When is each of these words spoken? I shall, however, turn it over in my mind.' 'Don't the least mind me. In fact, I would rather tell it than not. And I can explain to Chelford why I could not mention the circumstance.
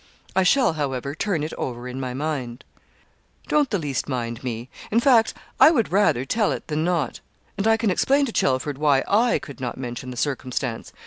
I 0.35 0.41
shall, 0.41 0.73
however, 0.73 1.13
turn 1.13 1.43
it 1.43 1.53
over 1.59 1.87
in 1.87 1.99
my 1.99 2.15
mind.' 2.15 2.63
'Don't 3.47 3.69
the 3.69 3.77
least 3.77 4.09
mind 4.09 4.43
me. 4.43 4.67
In 4.89 4.99
fact, 4.99 5.35
I 5.59 5.69
would 5.69 5.91
rather 5.91 6.25
tell 6.25 6.51
it 6.51 6.65
than 6.69 6.83
not. 6.83 7.19
And 7.55 7.67
I 7.67 7.77
can 7.77 7.91
explain 7.91 8.25
to 8.25 8.31
Chelford 8.31 8.79
why 8.79 9.03
I 9.07 9.37
could 9.37 9.61
not 9.61 9.77
mention 9.77 10.09
the 10.09 10.17
circumstance. 10.17 10.91